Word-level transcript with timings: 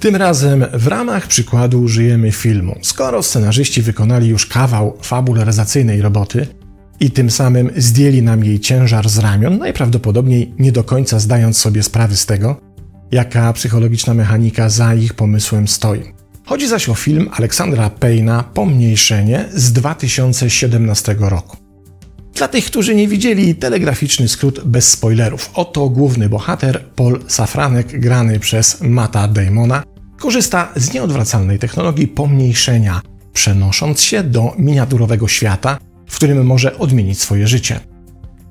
Tym 0.00 0.16
razem 0.16 0.64
w 0.72 0.86
ramach 0.86 1.26
przykładu 1.26 1.82
użyjemy 1.82 2.32
filmu. 2.32 2.76
Skoro 2.82 3.22
scenarzyści 3.22 3.82
wykonali 3.82 4.28
już 4.28 4.46
kawał 4.46 4.96
fabularyzacyjnej 5.02 6.02
roboty 6.02 6.46
i 7.00 7.10
tym 7.10 7.30
samym 7.30 7.70
zdjęli 7.76 8.22
nam 8.22 8.44
jej 8.44 8.60
ciężar 8.60 9.08
z 9.08 9.18
ramion, 9.18 9.58
najprawdopodobniej 9.58 10.54
nie 10.58 10.72
do 10.72 10.84
końca 10.84 11.18
zdając 11.18 11.58
sobie 11.58 11.82
sprawy 11.82 12.16
z 12.16 12.26
tego, 12.26 12.60
jaka 13.12 13.52
psychologiczna 13.52 14.14
mechanika 14.14 14.68
za 14.68 14.94
ich 14.94 15.14
pomysłem 15.14 15.68
stoi. 15.68 16.19
Chodzi 16.50 16.68
zaś 16.68 16.88
o 16.88 16.94
film 16.94 17.28
Aleksandra 17.32 17.90
Payna 17.90 18.42
Pomniejszenie 18.42 19.44
z 19.54 19.72
2017 19.72 21.16
roku. 21.18 21.56
Dla 22.34 22.48
tych, 22.48 22.64
którzy 22.64 22.94
nie 22.94 23.08
widzieli, 23.08 23.54
telegraficzny 23.54 24.28
skrót 24.28 24.60
bez 24.64 24.90
spoilerów. 24.90 25.50
Oto 25.54 25.88
główny 25.88 26.28
bohater, 26.28 26.84
Paul 26.96 27.20
Safranek, 27.28 28.00
grany 28.00 28.40
przez 28.40 28.80
Mata 28.80 29.28
Damona, 29.28 29.82
korzysta 30.18 30.72
z 30.76 30.94
nieodwracalnej 30.94 31.58
technologii 31.58 32.08
pomniejszenia, 32.08 33.02
przenosząc 33.32 34.00
się 34.00 34.22
do 34.22 34.54
miniaturowego 34.58 35.28
świata, 35.28 35.78
w 36.06 36.16
którym 36.16 36.46
może 36.46 36.78
odmienić 36.78 37.20
swoje 37.20 37.48
życie. 37.48 37.80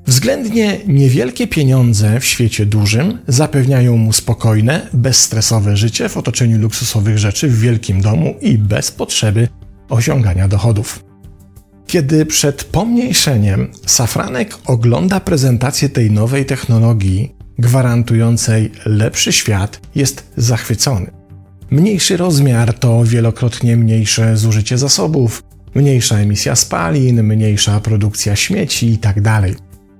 Względnie 0.10 0.80
niewielkie 0.88 1.48
pieniądze 1.48 2.20
w 2.20 2.26
świecie 2.26 2.66
dużym 2.66 3.18
zapewniają 3.28 3.98
mu 3.98 4.14
spokojne, 4.14 4.88
bezstresowe 4.94 5.78
życie 5.78 6.10
w 6.10 6.18
otoczeniu 6.18 6.60
luksusowych 6.60 7.18
rzeczy 7.18 7.48
w 7.48 7.60
wielkim 7.60 8.02
domu 8.02 8.36
i 8.42 8.58
bez 8.58 8.92
potrzeby 8.92 9.48
osiągania 9.90 10.48
dochodów. 10.48 11.04
Kiedy 11.88 12.26
przed 12.26 12.64
pomniejszeniem 12.64 13.72
Safranek 13.86 14.58
ogląda 14.66 15.20
prezentację 15.20 15.90
tej 15.90 16.12
nowej 16.12 16.46
technologii, 16.46 17.36
gwarantującej 17.60 18.72
lepszy 18.86 19.32
świat, 19.32 19.82
jest 19.96 20.32
zachwycony. 20.38 21.12
Mniejszy 21.72 22.18
rozmiar 22.18 22.74
to 22.74 23.04
wielokrotnie 23.06 23.78
mniejsze 23.78 24.38
zużycie 24.38 24.78
zasobów, 24.78 25.44
mniejsza 25.76 26.18
emisja 26.18 26.56
spalin, 26.56 27.24
mniejsza 27.24 27.80
produkcja 27.80 28.36
śmieci 28.36 28.92
itd. 28.92 29.42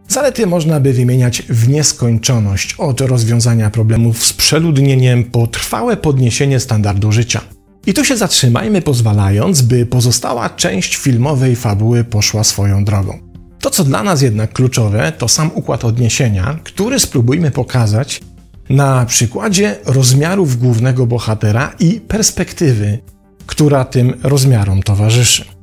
Zalety 0.10 0.48
można 0.48 0.80
by 0.80 0.94
wymieniać 0.94 1.42
w 1.42 1.70
nieskończoność, 1.70 2.76
od 2.78 3.02
rozwiązania 3.02 3.70
problemów 3.70 4.26
z 4.26 4.34
przeludnieniem 4.34 5.24
po 5.24 5.48
trwałe 5.48 5.98
podniesienie 5.98 6.60
standardu 6.60 7.12
życia. 7.12 7.42
I 7.88 7.94
tu 7.94 8.06
się 8.06 8.18
zatrzymajmy, 8.18 8.82
pozwalając, 8.82 9.62
by 9.62 9.86
pozostała 9.86 10.50
część 10.50 10.96
filmowej 10.96 11.56
fabuły 11.56 12.04
poszła 12.04 12.44
swoją 12.44 12.86
drogą. 12.86 13.20
To, 13.60 13.70
co 13.70 13.84
dla 13.84 14.04
nas 14.04 14.22
jednak 14.22 14.54
kluczowe, 14.54 15.12
to 15.18 15.28
sam 15.28 15.52
układ 15.54 15.86
odniesienia, 15.86 16.60
który 16.64 17.00
spróbujmy 17.00 17.52
pokazać 17.52 18.22
na 18.70 19.06
przykładzie 19.06 19.76
rozmiarów 19.86 20.58
głównego 20.58 21.06
bohatera 21.06 21.74
i 21.80 22.02
perspektywy, 22.08 23.00
która 23.46 23.86
tym 23.86 24.14
rozmiarom 24.24 24.84
towarzyszy. 24.84 25.59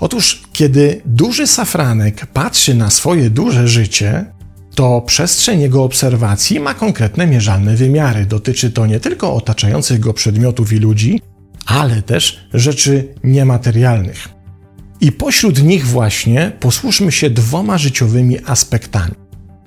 Otóż, 0.00 0.42
kiedy 0.52 1.02
duży 1.04 1.46
safranek 1.46 2.26
patrzy 2.26 2.74
na 2.74 2.90
swoje 2.90 3.30
duże 3.30 3.68
życie, 3.68 4.24
to 4.74 5.00
przestrzeń 5.00 5.60
jego 5.60 5.84
obserwacji 5.84 6.60
ma 6.60 6.74
konkretne 6.74 7.26
mierzalne 7.26 7.76
wymiary. 7.76 8.26
Dotyczy 8.26 8.70
to 8.70 8.86
nie 8.86 9.00
tylko 9.00 9.34
otaczających 9.34 10.00
go 10.00 10.14
przedmiotów 10.14 10.72
i 10.72 10.76
ludzi, 10.76 11.20
ale 11.66 12.02
też 12.02 12.48
rzeczy 12.54 13.14
niematerialnych. 13.24 14.28
I 15.00 15.12
pośród 15.12 15.62
nich 15.62 15.86
właśnie 15.86 16.52
posłuszmy 16.60 17.12
się 17.12 17.30
dwoma 17.30 17.78
życiowymi 17.78 18.38
aspektami. 18.46 19.14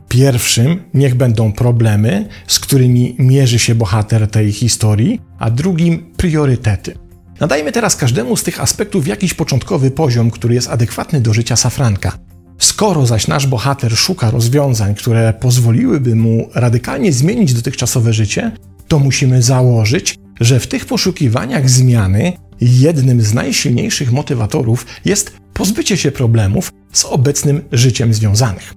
Pierwszym 0.09 0.83
niech 0.94 1.16
będą 1.16 1.52
problemy, 1.52 2.27
z 2.47 2.59
którymi 2.59 3.16
mierzy 3.19 3.59
się 3.59 3.75
bohater 3.75 4.28
tej 4.28 4.51
historii, 4.51 5.22
a 5.40 5.50
drugim 5.51 6.13
priorytety. 6.17 7.09
Nadajmy 7.39 7.72
teraz 7.72 7.95
każdemu 7.95 8.35
z 8.35 8.44
tych 8.44 8.61
aspektów 8.61 9.07
jakiś 9.07 9.33
początkowy 9.33 9.91
poziom, 9.91 10.31
który 10.31 10.53
jest 10.53 10.69
adekwatny 10.69 11.22
do 11.22 11.33
życia 11.33 11.55
Safranka. 11.55 12.17
Skoro 12.57 13.05
zaś 13.05 13.27
nasz 13.27 13.47
bohater 13.47 13.97
szuka 13.97 14.31
rozwiązań, 14.31 14.95
które 14.95 15.33
pozwoliłyby 15.33 16.16
mu 16.16 16.49
radykalnie 16.55 17.13
zmienić 17.13 17.53
dotychczasowe 17.53 18.13
życie, 18.13 18.51
to 18.88 18.99
musimy 18.99 19.41
założyć, 19.41 20.16
że 20.39 20.59
w 20.59 20.67
tych 20.67 20.85
poszukiwaniach 20.85 21.69
zmiany 21.69 22.33
jednym 22.61 23.22
z 23.22 23.33
najsilniejszych 23.33 24.11
motywatorów 24.11 24.85
jest 25.05 25.33
pozbycie 25.53 25.97
się 25.97 26.11
problemów 26.11 26.72
z 26.94 27.05
obecnym 27.05 27.61
życiem 27.72 28.13
związanych. 28.13 28.73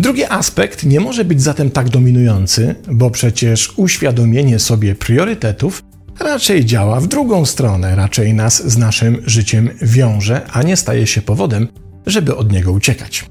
Drugi 0.00 0.24
aspekt 0.24 0.84
nie 0.84 1.00
może 1.00 1.24
być 1.24 1.42
zatem 1.42 1.70
tak 1.70 1.88
dominujący, 1.88 2.74
bo 2.92 3.10
przecież 3.10 3.72
uświadomienie 3.76 4.58
sobie 4.58 4.94
priorytetów 4.94 5.82
raczej 6.28 6.64
działa 6.64 7.00
w 7.00 7.06
drugą 7.06 7.44
stronę, 7.44 7.96
raczej 7.96 8.34
nas 8.34 8.68
z 8.68 8.78
naszym 8.78 9.22
życiem 9.26 9.70
wiąże, 9.82 10.46
a 10.52 10.62
nie 10.62 10.76
staje 10.76 11.06
się 11.06 11.22
powodem, 11.22 11.68
żeby 12.06 12.36
od 12.36 12.52
niego 12.52 12.72
uciekać. 12.72 13.24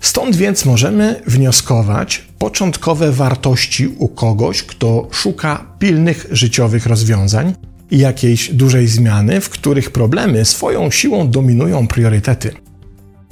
Stąd 0.00 0.36
więc 0.36 0.64
możemy 0.64 1.22
wnioskować 1.26 2.28
początkowe 2.38 3.12
wartości 3.12 3.86
u 3.86 4.08
kogoś, 4.08 4.62
kto 4.62 5.08
szuka 5.10 5.66
pilnych 5.78 6.26
życiowych 6.30 6.86
rozwiązań 6.86 7.54
i 7.90 7.98
jakiejś 7.98 8.50
dużej 8.54 8.88
zmiany, 8.88 9.40
w 9.40 9.48
których 9.48 9.90
problemy 9.90 10.44
swoją 10.44 10.90
siłą 10.90 11.30
dominują 11.30 11.86
priorytety. 11.86 12.52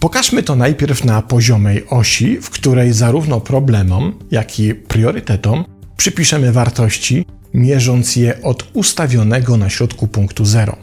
Pokażmy 0.00 0.42
to 0.42 0.56
najpierw 0.56 1.04
na 1.04 1.22
poziomej 1.22 1.86
osi, 1.88 2.38
w 2.40 2.50
której 2.50 2.92
zarówno 2.92 3.40
problemom, 3.40 4.18
jak 4.30 4.60
i 4.60 4.74
priorytetom 4.74 5.64
przypiszemy 5.96 6.52
wartości, 6.52 7.26
mierząc 7.54 8.16
je 8.16 8.42
od 8.42 8.70
ustawionego 8.72 9.56
na 9.56 9.70
środku 9.70 10.06
punktu 10.06 10.44
0. 10.44 10.76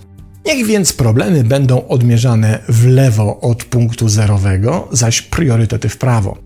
Niech 0.45 0.65
więc 0.65 0.93
problemy 0.93 1.43
będą 1.43 1.87
odmierzane 1.87 2.59
w 2.69 2.87
lewo 2.87 3.39
od 3.39 3.63
punktu 3.63 4.09
zerowego, 4.09 4.87
zaś 4.91 5.21
priorytety 5.21 5.89
w 5.89 5.97
prawo. 5.97 6.37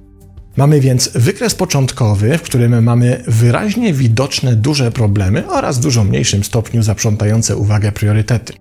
Mamy 0.58 0.80
więc 0.80 1.10
wykres 1.16 1.56
początkowy, 1.56 2.38
w 2.38 2.42
którym 2.42 2.84
mamy 2.84 3.24
wyraźnie 3.28 3.94
widoczne 3.94 4.56
duże 4.56 4.92
problemy 4.92 5.48
oraz 5.48 5.78
w 5.78 5.82
dużo 5.82 6.04
mniejszym 6.04 6.44
stopniu 6.44 6.84
zaprzątające 6.84 7.58
uwagę 7.58 7.92
priorytety. 7.92 8.54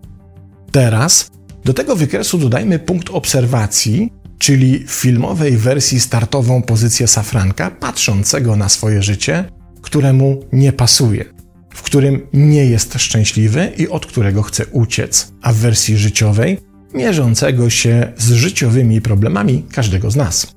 Teraz 0.73 1.31
do 1.65 1.75
tego 1.75 1.97
wykresu 1.97 2.39
dodajmy 2.39 2.79
punkt 2.79 3.11
obserwacji, 3.11 4.13
czyli 4.39 4.85
w 4.87 4.91
filmowej 4.91 5.57
wersji 5.57 6.01
startową 6.01 6.63
pozycję 6.63 7.09
Safranka 7.09 7.71
patrzącego 7.71 8.57
na 8.57 8.69
swoje 8.69 9.03
życie, 9.03 9.45
któremu 9.83 10.41
nie 10.53 10.73
pasuje 10.73 11.25
w 11.75 11.83
którym 11.83 12.27
nie 12.33 12.65
jest 12.65 12.95
szczęśliwy 12.95 13.73
i 13.77 13.89
od 13.89 14.07
którego 14.07 14.43
chce 14.43 14.67
uciec, 14.67 15.33
a 15.43 15.53
w 15.53 15.57
wersji 15.57 15.97
życiowej 15.97 16.59
mierzącego 16.95 17.71
się 17.71 18.13
z 18.17 18.33
życiowymi 18.33 19.01
problemami 19.01 19.65
każdego 19.73 20.11
z 20.11 20.17
nas. 20.17 20.55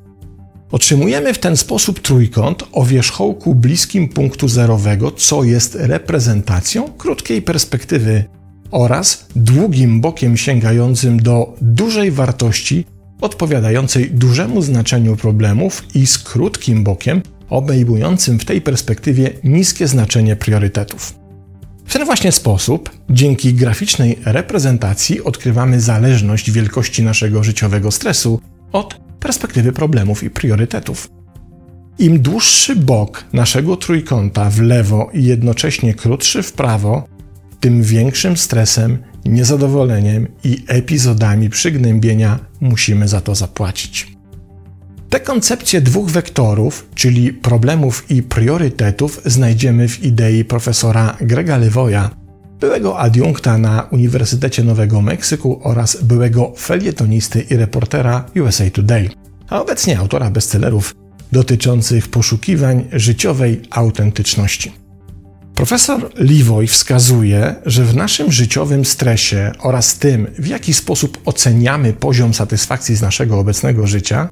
Otrzymujemy 0.72 1.34
w 1.34 1.40
ten 1.40 1.58
sposób 1.58 2.00
trójkąt 2.00 2.64
o 2.72 2.86
wierzchołku 2.86 3.56
bliskim 3.56 4.10
punktu 4.10 4.48
zerowego, 4.48 5.12
co 5.12 5.44
jest 5.44 5.76
reprezentacją 5.80 6.92
krótkiej 6.98 7.42
perspektywy 7.42 8.24
oraz 8.72 9.28
długim 9.36 10.02
bokiem 10.02 10.38
sięgającym 10.38 11.20
do 11.20 11.56
dużej 11.62 12.12
wartości 12.12 12.86
odpowiadającej 13.22 14.12
dużemu 14.12 14.62
znaczeniu 14.62 15.16
problemów 15.16 15.84
i 15.96 16.08
z 16.08 16.18
krótkim 16.18 16.84
bokiem 16.84 17.22
obejmującym 17.50 18.40
w 18.40 18.46
tej 18.46 18.62
perspektywie 18.62 19.30
niskie 19.44 19.88
znaczenie 19.88 20.36
priorytetów. 20.36 21.16
W 21.86 21.94
ten 21.94 22.06
właśnie 22.06 22.32
sposób, 22.32 22.90
dzięki 23.10 23.54
graficznej 23.54 24.20
reprezentacji, 24.26 25.24
odkrywamy 25.24 25.82
zależność 25.82 26.52
wielkości 26.52 27.04
naszego 27.04 27.44
życiowego 27.44 27.92
stresu 27.92 28.42
od 28.72 29.00
perspektywy 29.20 29.74
problemów 29.74 30.24
i 30.24 30.30
priorytetów. 30.30 31.10
Im 32.00 32.20
dłuższy 32.20 32.76
bok 32.76 33.26
naszego 33.34 33.78
trójkąta 33.78 34.50
w 34.50 34.62
lewo 34.62 35.10
i 35.14 35.24
jednocześnie 35.24 35.94
krótszy 35.94 36.44
w 36.44 36.54
prawo, 36.54 37.08
tym 37.60 37.84
większym 37.84 38.38
stresem, 38.38 38.98
niezadowoleniem 39.26 40.28
i 40.44 40.64
epizodami 40.68 41.50
przygnębienia 41.50 42.40
musimy 42.62 43.08
za 43.08 43.22
to 43.22 43.36
zapłacić. 43.36 44.17
Te 45.10 45.20
koncepcje 45.20 45.82
dwóch 45.82 46.10
wektorów, 46.10 46.88
czyli 46.96 47.34
problemów 47.34 48.12
i 48.12 48.24
priorytetów, 48.24 49.22
znajdziemy 49.26 49.88
w 49.88 50.04
idei 50.04 50.46
profesora 50.46 51.18
Grega 51.22 51.58
Lewoja, 51.58 52.10
byłego 52.60 53.00
adiunkta 53.00 53.58
na 53.58 53.88
Uniwersytecie 53.92 54.64
Nowego 54.64 55.02
Meksyku 55.02 55.60
oraz 55.64 56.04
byłego 56.04 56.54
felietonisty 56.58 57.42
i 57.42 57.56
reportera 57.56 58.26
USA 58.42 58.70
Today, 58.70 59.10
a 59.50 59.62
obecnie 59.62 60.00
autora 60.00 60.30
bestsellerów 60.30 60.96
dotyczących 61.32 62.08
poszukiwań 62.08 62.86
życiowej 62.92 63.62
autentyczności. 63.70 64.72
Profesor 65.56 66.10
Levoy 66.16 66.68
wskazuje, 66.68 67.56
że 67.66 67.84
w 67.84 67.96
naszym 67.96 68.32
życiowym 68.32 68.86
stresie 68.86 69.52
oraz 69.60 69.98
tym, 69.98 70.28
w 70.40 70.48
jaki 70.48 70.74
sposób 70.74 71.22
oceniamy 71.26 71.94
poziom 71.94 72.34
satysfakcji 72.34 72.96
z 72.96 73.02
naszego 73.02 73.40
obecnego 73.40 73.88
życia, 73.88 74.30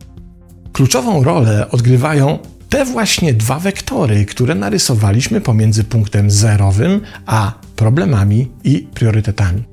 kluczową 0.76 1.24
rolę 1.24 1.72
odgrywają 1.72 2.40
te 2.70 2.86
właśnie 2.86 3.34
dwa 3.34 3.60
wektory, 3.60 4.26
które 4.26 4.56
narysowaliśmy 4.56 5.42
pomiędzy 5.42 5.84
punktem 5.84 6.32
zerowym 6.32 7.02
a 7.26 7.54
problemami 7.76 8.48
i 8.64 8.88
priorytetami. 8.94 9.64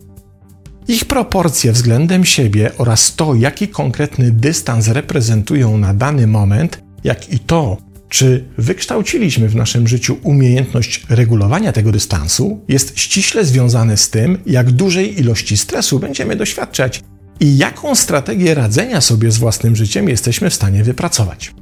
Ich 0.88 1.04
proporcje 1.04 1.72
względem 1.72 2.25
siebie 2.25 2.70
oraz 2.78 3.16
to, 3.16 3.34
jaki 3.34 3.69
konkretny 3.69 4.31
dystans 4.31 4.88
reprezentują 4.88 5.78
na 5.78 5.94
dany 5.94 6.26
moment, 6.26 6.82
jak 7.04 7.32
i 7.32 7.38
to, 7.38 7.76
czy 8.08 8.44
wykształciliśmy 8.58 9.49
w 9.49 9.56
naszym 9.56 9.88
życiu 9.88 10.16
umiejętność 10.22 11.06
regulowania 11.08 11.72
tego 11.72 11.93
dystansu, 11.93 12.60
jest 12.69 12.99
ściśle 12.99 13.44
związane 13.44 13.96
z 13.96 14.10
tym, 14.10 14.38
jak 14.46 14.70
dużej 14.70 15.20
ilości 15.20 15.56
stresu 15.56 15.99
będziemy 15.99 16.37
doświadczać 16.37 17.02
i 17.40 17.56
jaką 17.56 17.94
strategię 17.94 18.55
radzenia 18.55 19.00
sobie 19.00 19.31
z 19.31 19.38
własnym 19.38 19.76
życiem 19.76 20.08
jesteśmy 20.08 20.50
w 20.50 20.55
stanie 20.55 20.84
wypracować. 20.84 21.55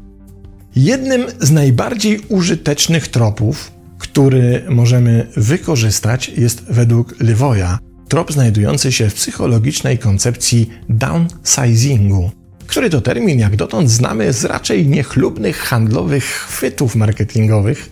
Jednym 0.76 1.26
z 1.40 1.50
najbardziej 1.50 2.20
użytecznych 2.28 3.08
tropów, 3.08 3.72
który 3.98 4.64
możemy 4.68 5.26
wykorzystać, 5.36 6.28
jest 6.28 6.64
według 6.68 7.20
Levoya 7.20 7.78
trop 8.08 8.32
znajdujący 8.32 8.92
się 8.92 9.10
w 9.10 9.14
psychologicznej 9.14 9.98
koncepcji 9.98 10.70
downsizingu, 10.88 12.30
który 12.66 12.90
to 12.90 13.00
termin 13.00 13.38
jak 13.38 13.56
dotąd 13.56 13.90
znamy 13.90 14.32
z 14.32 14.44
raczej 14.44 14.86
niechlubnych 14.86 15.56
handlowych 15.56 16.24
chwytów 16.24 16.96
marketingowych, 16.96 17.90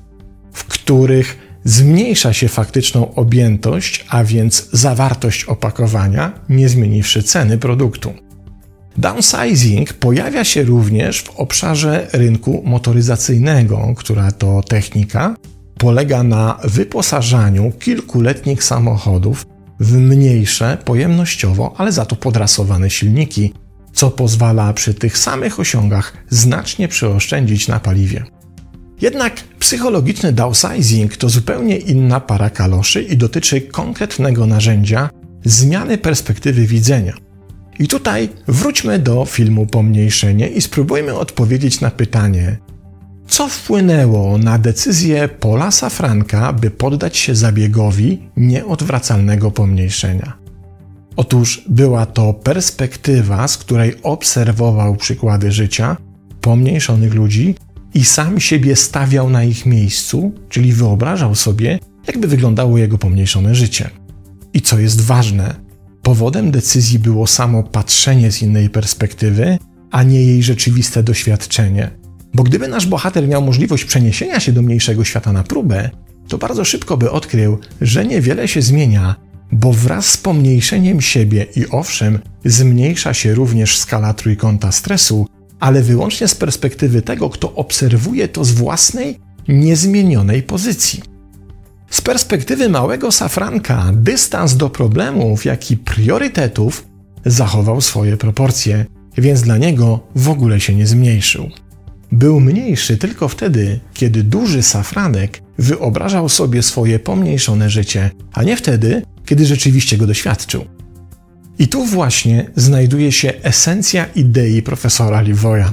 w 0.52 0.64
których 0.64 1.47
zmniejsza 1.68 2.32
się 2.32 2.48
faktyczną 2.48 3.14
objętość, 3.14 4.06
a 4.08 4.24
więc 4.24 4.68
zawartość 4.72 5.44
opakowania, 5.44 6.32
nie 6.48 6.68
zmieniwszy 6.68 7.22
ceny 7.22 7.58
produktu. 7.58 8.14
Downsizing 8.96 9.92
pojawia 9.92 10.44
się 10.44 10.62
również 10.62 11.22
w 11.22 11.30
obszarze 11.30 12.06
rynku 12.12 12.62
motoryzacyjnego, 12.64 13.94
która 13.96 14.32
to 14.32 14.62
technika 14.62 15.36
polega 15.78 16.22
na 16.22 16.58
wyposażaniu 16.64 17.72
kilkuletnich 17.78 18.64
samochodów 18.64 19.46
w 19.80 19.92
mniejsze 19.96 20.78
pojemnościowo, 20.84 21.74
ale 21.76 21.92
za 21.92 22.04
to 22.04 22.16
podrasowane 22.16 22.90
silniki, 22.90 23.52
co 23.92 24.10
pozwala 24.10 24.72
przy 24.72 24.94
tych 24.94 25.18
samych 25.18 25.60
osiągach 25.60 26.12
znacznie 26.30 26.88
przeoszczędzić 26.88 27.68
na 27.68 27.80
paliwie. 27.80 28.37
Jednak 29.00 29.40
psychologiczny 29.58 30.32
downsizing 30.32 31.16
to 31.16 31.28
zupełnie 31.28 31.76
inna 31.76 32.20
para 32.20 32.50
kaloszy 32.50 33.02
i 33.02 33.16
dotyczy 33.16 33.60
konkretnego 33.60 34.46
narzędzia 34.46 35.10
zmiany 35.44 35.98
perspektywy 35.98 36.66
widzenia. 36.66 37.14
I 37.78 37.88
tutaj 37.88 38.28
wróćmy 38.48 38.98
do 38.98 39.24
filmu 39.24 39.66
Pomniejszenie 39.66 40.48
i 40.48 40.60
spróbujmy 40.60 41.14
odpowiedzieć 41.14 41.80
na 41.80 41.90
pytanie, 41.90 42.58
co 43.28 43.48
wpłynęło 43.48 44.38
na 44.38 44.58
decyzję 44.58 45.28
Paula 45.28 45.70
Safranka, 45.70 46.52
by 46.52 46.70
poddać 46.70 47.16
się 47.16 47.34
zabiegowi 47.34 48.28
nieodwracalnego 48.36 49.50
pomniejszenia? 49.50 50.38
Otóż 51.16 51.64
była 51.68 52.06
to 52.06 52.32
perspektywa, 52.32 53.48
z 53.48 53.58
której 53.58 53.94
obserwował 54.02 54.96
przykłady 54.96 55.52
życia 55.52 55.96
pomniejszonych 56.40 57.14
ludzi 57.14 57.54
i 57.94 58.04
sam 58.04 58.40
siebie 58.40 58.76
stawiał 58.76 59.30
na 59.30 59.44
ich 59.44 59.66
miejscu, 59.66 60.32
czyli 60.48 60.72
wyobrażał 60.72 61.34
sobie, 61.34 61.78
jakby 62.06 62.28
wyglądało 62.28 62.78
jego 62.78 62.98
pomniejszone 62.98 63.54
życie. 63.54 63.90
I 64.54 64.60
co 64.60 64.78
jest 64.78 65.00
ważne, 65.00 65.54
powodem 66.02 66.50
decyzji 66.50 66.98
było 66.98 67.26
samo 67.26 67.62
patrzenie 67.62 68.32
z 68.32 68.42
innej 68.42 68.70
perspektywy, 68.70 69.58
a 69.90 70.02
nie 70.02 70.22
jej 70.22 70.42
rzeczywiste 70.42 71.02
doświadczenie. 71.02 71.90
Bo 72.34 72.42
gdyby 72.42 72.68
nasz 72.68 72.86
bohater 72.86 73.28
miał 73.28 73.42
możliwość 73.42 73.84
przeniesienia 73.84 74.40
się 74.40 74.52
do 74.52 74.62
mniejszego 74.62 75.04
świata 75.04 75.32
na 75.32 75.42
próbę, 75.42 75.90
to 76.28 76.38
bardzo 76.38 76.64
szybko 76.64 76.96
by 76.96 77.10
odkrył, 77.10 77.58
że 77.80 78.06
niewiele 78.06 78.48
się 78.48 78.62
zmienia, 78.62 79.16
bo 79.52 79.72
wraz 79.72 80.06
z 80.06 80.16
pomniejszeniem 80.16 81.00
siebie 81.00 81.46
i 81.56 81.66
owszem, 81.70 82.18
zmniejsza 82.44 83.14
się 83.14 83.34
również 83.34 83.78
skala 83.78 84.14
trójkąta 84.14 84.72
stresu, 84.72 85.26
ale 85.60 85.82
wyłącznie 85.82 86.28
z 86.28 86.34
perspektywy 86.34 87.02
tego, 87.02 87.30
kto 87.30 87.54
obserwuje 87.54 88.28
to 88.28 88.44
z 88.44 88.50
własnej, 88.50 89.18
niezmienionej 89.48 90.42
pozycji. 90.42 91.02
Z 91.90 92.00
perspektywy 92.00 92.68
małego 92.68 93.12
safranka, 93.12 93.90
dystans 93.92 94.56
do 94.56 94.70
problemów, 94.70 95.44
jak 95.44 95.70
i 95.70 95.76
priorytetów 95.76 96.84
zachował 97.26 97.80
swoje 97.80 98.16
proporcje, 98.16 98.86
więc 99.18 99.42
dla 99.42 99.56
niego 99.56 100.00
w 100.14 100.28
ogóle 100.28 100.60
się 100.60 100.74
nie 100.74 100.86
zmniejszył. 100.86 101.50
Był 102.12 102.40
mniejszy 102.40 102.96
tylko 102.96 103.28
wtedy, 103.28 103.80
kiedy 103.94 104.22
duży 104.22 104.62
safranek 104.62 105.42
wyobrażał 105.58 106.28
sobie 106.28 106.62
swoje 106.62 106.98
pomniejszone 106.98 107.70
życie, 107.70 108.10
a 108.32 108.42
nie 108.42 108.56
wtedy, 108.56 109.02
kiedy 109.24 109.46
rzeczywiście 109.46 109.96
go 109.96 110.06
doświadczył. 110.06 110.64
I 111.58 111.68
tu 111.68 111.84
właśnie 111.84 112.50
znajduje 112.56 113.12
się 113.12 113.32
esencja 113.42 114.06
idei 114.14 114.62
profesora 114.62 115.20
Livoya, 115.20 115.72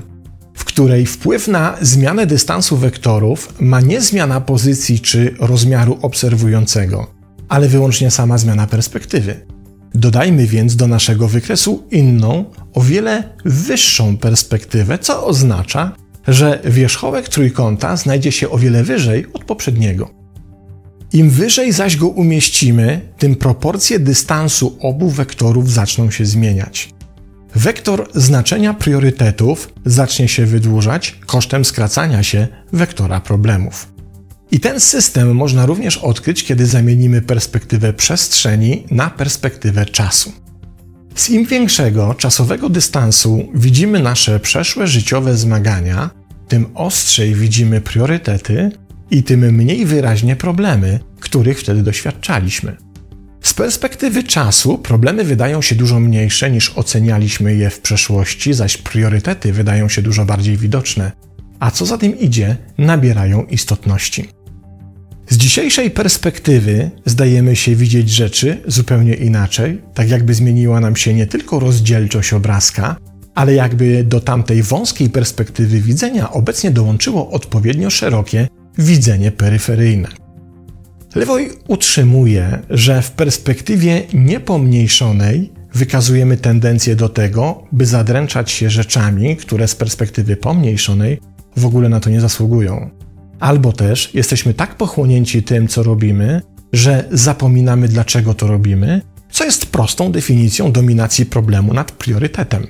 w 0.54 0.66
której 0.66 1.06
wpływ 1.06 1.48
na 1.48 1.78
zmianę 1.82 2.26
dystansu 2.26 2.78
wektorów 2.78 3.54
ma 3.60 3.82
nie 3.82 4.02
zmiana 4.02 4.42
pozycji 4.42 5.00
czy 5.00 5.36
rozmiaru 5.40 5.98
obserwującego, 6.02 7.12
ale 7.50 7.68
wyłącznie 7.68 8.12
sama 8.12 8.38
zmiana 8.38 8.68
perspektywy. 8.68 9.46
Dodajmy 9.96 10.48
więc 10.48 10.76
do 10.76 10.88
naszego 10.88 11.28
wykresu 11.28 11.84
inną, 11.92 12.46
o 12.74 12.82
wiele 12.82 13.24
wyższą 13.46 14.18
perspektywę, 14.18 15.00
co 15.00 15.26
oznacza, 15.26 15.92
że 16.28 16.60
wierzchołek 16.66 17.30
trójkąta 17.30 17.96
znajdzie 17.96 18.32
się 18.32 18.50
o 18.50 18.58
wiele 18.58 18.84
wyżej 18.84 19.26
od 19.34 19.44
poprzedniego. 19.44 20.25
Im 21.16 21.30
wyżej 21.30 21.72
zaś 21.72 21.98
go 21.98 22.08
umieścimy, 22.08 23.02
tym 23.18 23.36
proporcje 23.36 24.00
dystansu 24.00 24.78
obu 24.82 25.10
wektorów 25.10 25.72
zaczną 25.72 26.12
się 26.12 26.26
zmieniać. 26.26 26.90
Wektor 27.56 28.10
znaczenia 28.16 28.74
priorytetów 28.74 29.74
zacznie 29.86 30.28
się 30.28 30.46
wydłużać 30.46 31.20
kosztem 31.26 31.66
skracania 31.66 32.24
się 32.24 32.48
wektora 32.74 33.20
problemów. 33.20 33.88
I 34.52 34.60
ten 34.60 34.80
system 34.80 35.36
można 35.36 35.66
również 35.66 35.98
odkryć, 35.98 36.44
kiedy 36.44 36.66
zamienimy 36.66 37.22
perspektywę 37.22 37.94
przestrzeni 37.94 38.86
na 38.92 39.10
perspektywę 39.10 39.86
czasu. 39.86 40.32
Z 41.16 41.30
im 41.30 41.46
większego 41.46 42.14
czasowego 42.14 42.70
dystansu 42.70 43.50
widzimy 43.54 44.00
nasze 44.00 44.40
przeszłe 44.40 44.88
życiowe 44.88 45.38
zmagania, 45.38 46.10
tym 46.48 46.66
ostrzej 46.74 47.36
widzimy 47.36 47.82
priorytety 47.82 48.72
i 49.12 49.24
tym 49.24 49.40
mniej 49.40 49.86
wyraźnie 49.86 50.36
problemy, 50.36 51.00
których 51.20 51.60
wtedy 51.60 51.84
doświadczaliśmy. 51.84 52.78
Z 53.42 53.54
perspektywy 53.54 54.24
czasu 54.24 54.78
problemy 54.78 55.24
wydają 55.24 55.62
się 55.62 55.76
dużo 55.76 56.00
mniejsze 56.00 56.52
niż 56.52 56.70
ocenialiśmy 56.76 57.56
je 57.56 57.70
w 57.70 57.80
przeszłości, 57.80 58.54
zaś 58.54 58.78
priorytety 58.78 59.54
wydają 59.54 59.90
się 59.90 60.02
dużo 60.02 60.26
bardziej 60.26 60.58
widoczne, 60.58 61.12
a 61.60 61.72
co 61.72 61.86
za 61.86 61.98
tym 61.98 62.20
idzie, 62.20 62.58
nabierają 62.78 63.44
istotności. 63.44 64.30
Z 65.30 65.38
dzisiejszej 65.38 65.92
perspektywy 65.92 66.92
zdajemy 67.06 67.56
się 67.56 67.76
widzieć 67.76 68.10
rzeczy 68.10 68.58
zupełnie 68.68 69.14
inaczej, 69.14 69.82
tak 69.94 70.10
jakby 70.10 70.34
zmieniła 70.34 70.80
nam 70.80 70.96
się 70.96 71.14
nie 71.14 71.28
tylko 71.28 71.60
rozdzielczość 71.60 72.34
obrazka, 72.34 72.96
ale 73.36 73.54
jakby 73.54 74.04
do 74.04 74.20
tamtej 74.20 74.64
wąskiej 74.64 75.10
perspektywy 75.10 75.82
widzenia 75.82 76.32
obecnie 76.32 76.72
dołączyło 76.72 77.30
odpowiednio 77.30 77.90
szerokie 77.90 78.48
widzenie 78.78 79.32
peryferyjne. 79.32 80.08
Lewoj 81.16 81.50
utrzymuje, 81.68 82.60
że 82.70 83.02
w 83.02 83.12
perspektywie 83.12 84.02
niepomniejszonej 84.14 85.52
wykazujemy 85.74 86.38
tendencję 86.38 86.96
do 86.96 87.10
tego, 87.10 87.64
by 87.72 87.86
zadręczać 87.86 88.52
się 88.52 88.70
rzeczami, 88.70 89.38
które 89.38 89.68
z 89.68 89.76
perspektywy 89.76 90.36
pomniejszonej 90.36 91.20
w 91.58 91.66
ogóle 91.66 91.90
na 91.90 92.00
to 92.00 92.10
nie 92.10 92.22
zasługują. 92.22 92.90
Albo 93.40 93.74
też 93.74 94.14
jesteśmy 94.14 94.54
tak 94.54 94.78
pochłonięci 94.78 95.44
tym, 95.44 95.68
co 95.68 95.84
robimy, 95.84 96.42
że 96.74 97.08
zapominamy, 97.12 97.88
dlaczego 97.88 98.34
to 98.34 98.48
robimy, 98.48 99.02
co 99.32 99.44
jest 99.44 99.66
prostą 99.66 100.12
definicją 100.12 100.72
dominacji 100.72 101.26
problemu 101.26 101.74
nad 101.74 101.92
priorytetem. 101.92 102.68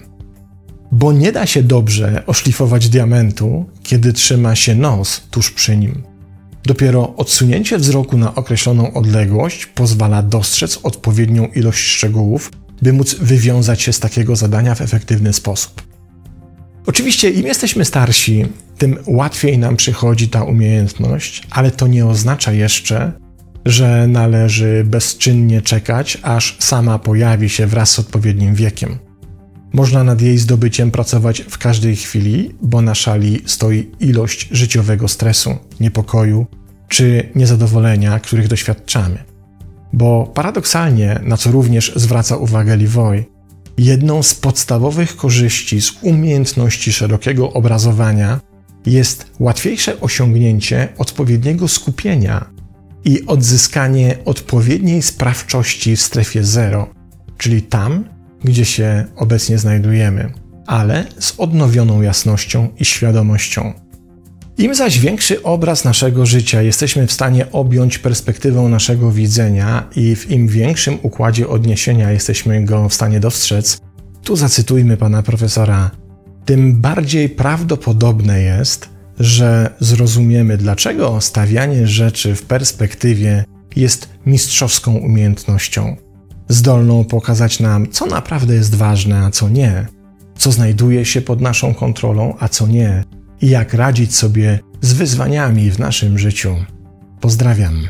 Bo 0.95 1.13
nie 1.13 1.31
da 1.31 1.45
się 1.45 1.63
dobrze 1.63 2.23
oszlifować 2.25 2.89
diamentu, 2.89 3.65
kiedy 3.83 4.13
trzyma 4.13 4.55
się 4.55 4.75
nos 4.75 5.21
tuż 5.31 5.51
przy 5.51 5.77
nim. 5.77 6.03
Dopiero 6.63 7.15
odsunięcie 7.15 7.77
wzroku 7.77 8.17
na 8.17 8.35
określoną 8.35 8.93
odległość 8.93 9.65
pozwala 9.65 10.23
dostrzec 10.23 10.79
odpowiednią 10.83 11.45
ilość 11.45 11.79
szczegółów, 11.79 12.51
by 12.81 12.93
móc 12.93 13.15
wywiązać 13.15 13.81
się 13.81 13.93
z 13.93 13.99
takiego 13.99 14.35
zadania 14.35 14.75
w 14.75 14.81
efektywny 14.81 15.33
sposób. 15.33 15.83
Oczywiście, 16.85 17.29
im 17.29 17.45
jesteśmy 17.47 17.85
starsi, 17.85 18.45
tym 18.77 18.97
łatwiej 19.07 19.57
nam 19.57 19.75
przychodzi 19.75 20.29
ta 20.29 20.43
umiejętność, 20.43 21.43
ale 21.51 21.71
to 21.71 21.87
nie 21.87 22.05
oznacza 22.05 22.51
jeszcze, 22.51 23.11
że 23.65 24.07
należy 24.07 24.83
bezczynnie 24.85 25.61
czekać, 25.61 26.17
aż 26.21 26.57
sama 26.59 26.99
pojawi 26.99 27.49
się 27.49 27.67
wraz 27.67 27.91
z 27.91 27.99
odpowiednim 27.99 28.55
wiekiem. 28.55 29.04
Można 29.73 30.03
nad 30.03 30.21
jej 30.21 30.37
zdobyciem 30.37 30.91
pracować 30.91 31.41
w 31.41 31.57
każdej 31.57 31.95
chwili, 31.95 32.51
bo 32.61 32.81
na 32.81 32.95
szali 32.95 33.41
stoi 33.45 33.91
ilość 33.99 34.47
życiowego 34.51 35.07
stresu, 35.07 35.55
niepokoju 35.79 36.45
czy 36.87 37.29
niezadowolenia, 37.35 38.19
których 38.19 38.47
doświadczamy. 38.47 39.23
Bo 39.93 40.31
paradoksalnie, 40.33 41.19
na 41.23 41.37
co 41.37 41.51
również 41.51 41.91
zwraca 41.95 42.37
uwagę 42.37 42.77
Livoy, 42.77 43.25
jedną 43.77 44.23
z 44.23 44.35
podstawowych 44.35 45.15
korzyści 45.15 45.81
z 45.81 45.93
umiejętności 46.01 46.93
szerokiego 46.93 47.53
obrazowania 47.53 48.39
jest 48.85 49.31
łatwiejsze 49.39 50.01
osiągnięcie 50.01 50.87
odpowiedniego 50.97 51.67
skupienia 51.67 52.45
i 53.05 53.25
odzyskanie 53.25 54.17
odpowiedniej 54.25 55.01
sprawczości 55.01 55.95
w 55.95 56.01
strefie 56.01 56.43
zero, 56.43 56.89
czyli 57.37 57.61
tam, 57.61 58.03
gdzie 58.45 58.65
się 58.65 59.05
obecnie 59.15 59.57
znajdujemy, 59.57 60.33
ale 60.67 61.05
z 61.19 61.33
odnowioną 61.37 62.01
jasnością 62.01 62.69
i 62.79 62.85
świadomością. 62.85 63.73
Im 64.57 64.75
zaś 64.75 64.99
większy 64.99 65.43
obraz 65.43 65.85
naszego 65.85 66.25
życia 66.25 66.61
jesteśmy 66.61 67.07
w 67.07 67.11
stanie 67.11 67.51
objąć 67.51 67.97
perspektywą 67.97 68.69
naszego 68.69 69.11
widzenia 69.11 69.89
i 69.95 70.15
w 70.15 70.31
im 70.31 70.47
większym 70.47 70.97
układzie 71.01 71.47
odniesienia 71.47 72.11
jesteśmy 72.11 72.65
go 72.65 72.89
w 72.89 72.93
stanie 72.93 73.19
dostrzec, 73.19 73.81
tu 74.23 74.35
zacytujmy 74.35 74.97
pana 74.97 75.23
profesora, 75.23 75.91
tym 76.45 76.81
bardziej 76.81 77.29
prawdopodobne 77.29 78.41
jest, 78.41 78.89
że 79.19 79.75
zrozumiemy, 79.79 80.57
dlaczego 80.57 81.21
stawianie 81.21 81.87
rzeczy 81.87 82.35
w 82.35 82.41
perspektywie 82.41 83.45
jest 83.75 84.09
mistrzowską 84.25 84.95
umiejętnością, 84.95 85.95
zdolną 86.49 87.03
pokazać 87.03 87.59
nam, 87.59 87.91
co 87.91 88.05
naprawdę 88.05 88.53
jest 88.53 88.75
ważne, 88.75 89.25
a 89.25 89.31
co 89.31 89.49
nie, 89.49 89.87
co 90.37 90.51
znajduje 90.51 91.05
się 91.05 91.21
pod 91.21 91.41
naszą 91.41 91.73
kontrolą, 91.73 92.33
a 92.39 92.49
co 92.49 92.67
nie, 92.67 93.03
i 93.41 93.49
jak 93.49 93.73
radzić 93.73 94.15
sobie 94.15 94.59
z 94.81 94.93
wyzwaniami 94.93 95.71
w 95.71 95.79
naszym 95.79 96.19
życiu. 96.19 96.55
Pozdrawiam. 97.21 97.87